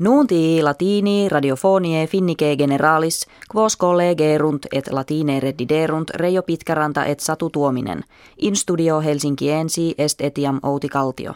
Nunti 0.00 0.62
latini 0.62 1.28
radiofonie 1.28 2.06
finnike 2.06 2.56
generalis, 2.56 3.26
quos 3.54 3.76
collegerunt 3.76 4.66
et 4.72 4.88
latine 4.90 5.40
reddiderunt 5.40 6.10
Reijo 6.10 6.42
Pitkäranta 6.42 7.04
et 7.04 7.20
Satu 7.20 7.50
Tuominen. 7.50 8.04
In 8.38 8.56
studio 8.56 9.00
Helsinkiensi 9.00 9.94
est 9.98 10.20
etiam 10.20 10.60
Outi 10.62 10.88
Kaltio. 10.88 11.34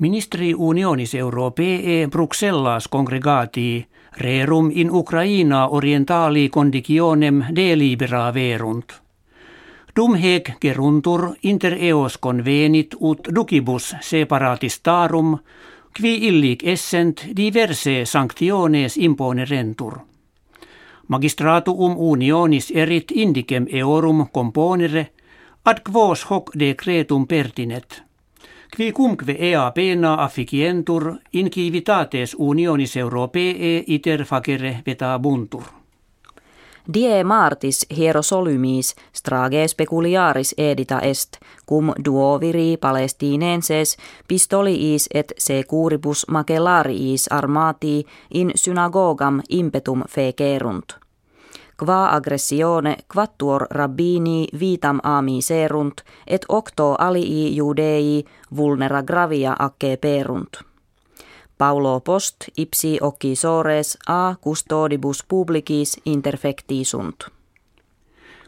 Ministeri 0.00 0.54
unionis 0.54 1.14
europee 1.14 2.08
Bruxellas 2.10 2.88
congregatii 2.88 3.86
rerum 4.16 4.70
in 4.74 4.90
Ukraina 4.90 5.68
orientali 5.68 6.48
conditionem 6.48 7.44
delibera 7.54 8.34
verunt. 8.34 8.92
Dum 9.96 10.14
hec 10.14 10.52
geruntur 10.60 11.34
inter 11.42 11.76
eos 11.80 12.18
convenit 12.18 12.94
ut 13.00 13.18
ducibus 13.34 13.96
separatistarum 14.00 15.38
qui 15.92 16.26
illic 16.26 16.62
essent 16.66 17.26
diverse 17.36 18.04
sanctiones 18.04 18.96
imponerentur. 18.96 19.98
Magistratuum 21.08 21.96
unionis 21.98 22.70
erit 22.74 23.10
indicem 23.10 23.66
eorum 23.70 24.28
componere 24.32 25.10
ad 25.64 25.82
quos 25.82 26.22
hoc 26.30 26.54
decretum 26.54 27.26
pertinet. 27.26 28.02
Qui 28.76 28.92
cumque 28.92 29.34
ea 29.34 29.70
pena 29.74 30.14
afficientur 30.22 31.16
in 31.32 31.50
civitates 31.50 32.36
unionis 32.38 32.96
europee 32.96 33.84
iter 33.86 34.24
facere 34.24 34.82
vetabuntur. 34.86 35.79
Die 36.94 37.24
martis 37.24 37.86
hierosolymis 37.96 38.94
strage 39.12 39.68
speculiaris 39.68 40.54
edita 40.58 41.00
est, 41.00 41.36
cum 41.68 41.92
duoviri 42.04 42.76
palestinenses 42.80 43.96
pistoliis 44.28 45.08
et 45.14 45.32
securibus 45.38 46.26
macellariis 46.28 47.28
armati 47.30 48.06
in 48.34 48.50
synagogam 48.54 49.42
impetum 49.48 50.02
fecerunt. 50.08 50.96
Qua 51.84 52.14
aggressione 52.14 52.96
quattuor 53.14 53.66
rabbini 53.70 54.46
vitam 54.60 54.98
ami 55.02 55.42
serunt, 55.42 56.00
et 56.26 56.44
octo 56.48 56.94
alii 56.98 57.56
judei 57.56 58.24
vulnera 58.56 59.02
gravia 59.02 59.56
acce 59.58 59.96
perunt. 59.96 60.69
Paulo 61.60 62.00
post 62.00 62.36
ipsi 62.56 62.98
sores 63.34 63.98
a 64.06 64.34
custodibus 64.44 65.24
publicis 65.28 66.00
interfecti 66.04 66.84
sunt. 66.84 67.28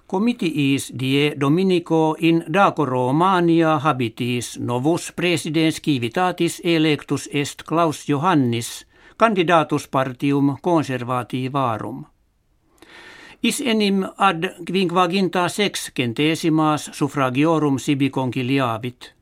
Comitiis 0.06 0.92
die 1.00 1.34
Dominico 1.40 2.16
in 2.18 2.44
Daco 2.52 2.84
Romania 2.84 3.78
habitis 3.78 4.58
novus 4.58 5.12
presidens 5.12 5.80
civitatis 5.82 6.60
electus 6.64 7.28
est 7.32 7.62
Klaus 7.68 8.08
Johannis, 8.08 8.86
candidatus 9.16 9.88
partium 9.88 10.56
conservativarum. 10.62 12.04
Is 13.42 13.60
enim 13.60 14.04
ad 14.16 14.44
quinquaginta 14.64 15.48
sex 15.48 15.92
centesimas 15.96 16.90
suffragiorum 16.92 17.78
sibi 17.78 18.10
conciliavit– 18.10 19.12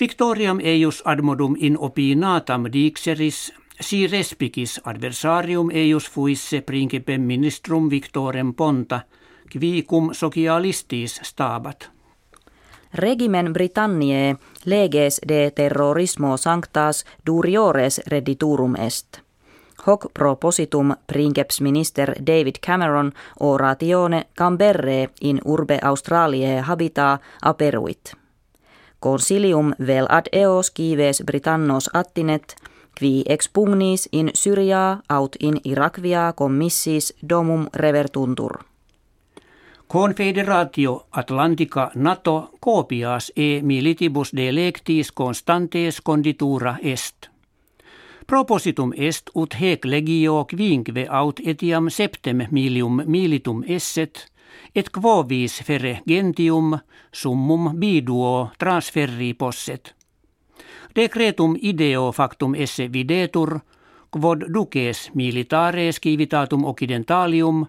Victoriam 0.00 0.58
eius 0.64 1.02
admodum 1.04 1.56
in 1.58 1.78
opinatam 1.78 2.64
dixeris, 2.72 3.52
si 3.80 4.06
respicis 4.06 4.80
adversarium 4.84 5.70
eius 5.70 6.10
fuisse 6.10 6.60
principem 6.60 7.20
ministrum 7.20 7.90
Victorem 7.90 8.54
Ponta, 8.54 9.00
qui 9.50 9.82
cum 9.82 10.14
socialistis 10.14 11.20
stabat. 11.22 11.90
Regimen 12.94 13.52
Britanniae 13.52 14.36
leges 14.64 15.20
de 15.28 15.50
terrorismo 15.50 16.36
sanctas 16.36 17.04
duriores 17.26 18.00
redditurum 18.06 18.76
est. 18.76 19.18
Hoc 19.86 20.06
propositum 20.14 20.94
princeps 21.06 21.60
minister 21.60 22.14
David 22.26 22.54
Cameron 22.66 23.12
oratione 23.40 24.26
Camberre 24.34 25.08
in 25.20 25.40
urbe 25.44 25.78
Australiae 25.82 26.60
habita 26.60 27.18
aperuit. 27.42 28.21
Consilium 29.02 29.74
vel 29.86 30.06
ad 30.08 30.26
eos 30.32 30.70
kives 30.70 31.22
Britannos 31.26 31.90
attinet, 31.94 32.54
qui 32.98 33.24
expugnis 33.28 34.08
in 34.12 34.30
Syria 34.34 34.98
aut 35.08 35.36
in 35.40 35.60
Irakvia 35.64 36.32
commissis 36.36 37.14
domum 37.28 37.66
revertuntur. 37.74 38.52
Confederatio 39.88 41.06
Atlantica 41.10 41.90
NATO 41.94 42.50
copias 42.60 43.32
e 43.36 43.60
militibus 43.62 44.32
delectis 44.36 45.12
constantes 45.12 46.00
conditura 46.00 46.76
est. 46.82 47.28
Propositum 48.26 48.92
est 48.96 49.30
ut 49.34 49.60
hec 49.60 49.84
legio 49.84 50.44
quinque 50.44 51.06
aut 51.10 51.40
etiam 51.44 51.90
septem 51.90 52.46
milium 52.50 53.02
militum 53.06 53.64
esset– 53.66 54.26
et 54.74 54.90
quovis 54.90 55.62
fere 55.64 56.00
gentium 56.08 56.78
summum 57.12 57.72
biduo 57.78 58.50
transferri 58.58 59.34
posset. 59.34 59.94
Decretum 60.94 61.56
ideo 61.60 62.12
factum 62.12 62.54
esse 62.54 62.88
videtur, 62.92 63.60
quod 64.10 64.44
duces 64.52 65.10
militares 65.14 66.00
civitatum 66.00 66.64
occidentalium, 66.64 67.66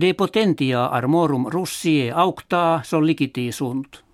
de 0.00 0.14
potentia 0.14 0.86
armorum 0.86 1.48
Russie 1.48 2.12
aucta 2.12 2.80
solliciti 2.84 3.52
sunt. 3.52 4.04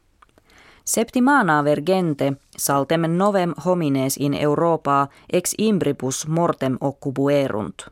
Septimana 0.85 1.65
vergente 1.65 2.33
saltem 2.57 3.01
novem 3.17 3.55
homines 3.65 4.17
in 4.17 4.35
Europa 4.35 5.09
ex 5.33 5.55
imbribus 5.59 6.27
mortem 6.29 6.77
occubuerunt. 6.81 7.91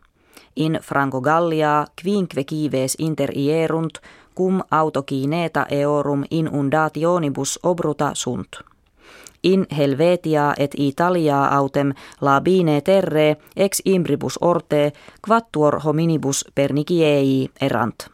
In 0.57 0.79
Franco 0.83 1.21
Gallia 1.21 1.87
quinque 2.03 2.45
kives 2.45 2.95
inter 2.99 3.31
ierunt 3.37 3.99
cum 4.37 4.63
autokineta 4.71 5.67
eorum 5.71 6.25
inundationibus 6.31 7.59
obruta 7.63 8.11
sunt. 8.15 8.61
In 9.43 9.67
Helvetia 9.77 10.55
et 10.59 10.75
Italia 10.77 11.45
autem 11.45 11.93
labine 12.21 12.81
terre 12.81 13.37
ex 13.57 13.83
imbribus 13.85 14.39
orte 14.41 14.93
quattuor 15.29 15.81
hominibus 15.81 16.45
perniciei 16.55 17.49
erant. 17.61 18.09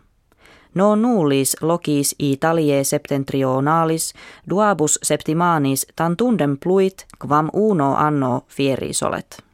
No 0.74 0.94
nullis 0.94 1.56
locis 1.60 2.14
Italie 2.18 2.84
septentrionalis 2.84 4.14
duabus 4.50 4.98
septimanis 5.02 5.86
tantundem 5.96 6.56
pluit 6.58 7.06
quam 7.26 7.48
uno 7.52 7.94
anno 7.94 8.42
fierisolet. 8.48 9.49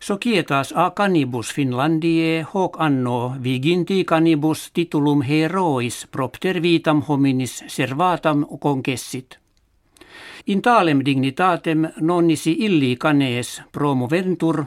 Societas 0.00 0.72
a 0.76 0.90
canibus 0.90 1.52
Finlandie 1.52 2.46
hoc 2.54 2.76
anno 2.78 3.34
viginti 3.42 4.04
canibus 4.04 4.70
titulum 4.72 5.22
herois 5.22 6.06
propter 6.10 6.62
vitam 6.62 7.02
hominis 7.08 7.64
servatam 7.66 8.46
concessit. 8.60 9.38
In 10.46 10.62
talem 10.62 11.02
dignitatem 11.04 11.88
nonnisi 12.00 12.56
illi 12.58 12.96
canes 12.96 13.62
promoventur, 13.72 14.64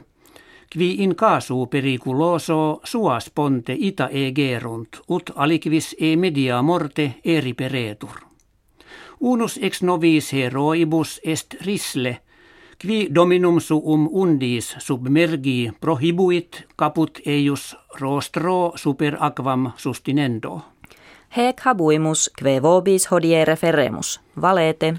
qui 0.72 1.02
in 1.02 1.14
casu 1.14 1.66
periculoso 1.66 2.80
suas 2.84 3.30
ponte 3.30 3.72
ita 3.72 4.08
e 4.08 4.32
gerunt, 4.32 5.00
ut 5.08 5.32
aliquis 5.34 5.96
e 6.00 6.16
media 6.16 6.62
morte 6.62 7.14
eri 7.24 7.54
peretur. 7.54 8.20
Unus 9.20 9.58
ex 9.62 9.82
novis 9.82 10.32
heroibus 10.32 11.20
est 11.24 11.54
risle, 11.64 12.20
Qui 12.82 13.08
dominum 13.14 13.60
suum 13.60 14.08
undis 14.12 14.74
submergi 14.78 15.70
prohibuit 15.80 16.64
caput 16.76 17.20
eius 17.26 17.76
rostro 18.00 18.72
super 18.74 19.16
aquam 19.20 19.70
sustinendo. 19.76 20.60
Hec 21.36 21.62
habuimus, 21.62 22.30
kve 22.38 22.58
vobis 22.62 23.06
hodie 23.06 23.44
referemus. 23.44 24.20
Valete. 24.40 24.94